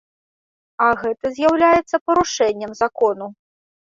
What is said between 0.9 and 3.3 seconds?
гэта з'яўляецца парушэннем закону.